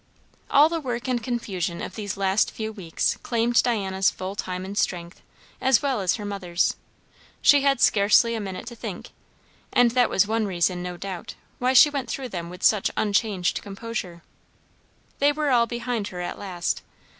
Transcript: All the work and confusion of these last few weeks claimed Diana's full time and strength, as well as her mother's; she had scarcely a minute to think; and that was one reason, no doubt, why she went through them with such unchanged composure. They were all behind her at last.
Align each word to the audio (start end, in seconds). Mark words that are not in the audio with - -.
All 0.49 0.67
the 0.67 0.79
work 0.81 1.07
and 1.07 1.21
confusion 1.21 1.79
of 1.79 1.93
these 1.93 2.17
last 2.17 2.49
few 2.49 2.71
weeks 2.73 3.17
claimed 3.21 3.61
Diana's 3.61 4.09
full 4.09 4.35
time 4.35 4.65
and 4.65 4.75
strength, 4.75 5.21
as 5.61 5.83
well 5.83 6.01
as 6.01 6.15
her 6.15 6.25
mother's; 6.25 6.75
she 7.39 7.61
had 7.61 7.79
scarcely 7.79 8.33
a 8.33 8.39
minute 8.39 8.65
to 8.65 8.75
think; 8.75 9.11
and 9.71 9.91
that 9.91 10.09
was 10.09 10.25
one 10.25 10.47
reason, 10.47 10.81
no 10.81 10.97
doubt, 10.97 11.35
why 11.59 11.73
she 11.73 11.91
went 11.91 12.09
through 12.09 12.29
them 12.29 12.49
with 12.49 12.63
such 12.63 12.89
unchanged 12.97 13.61
composure. 13.61 14.23
They 15.19 15.31
were 15.31 15.51
all 15.51 15.67
behind 15.67 16.07
her 16.07 16.19
at 16.19 16.39
last. 16.39 16.81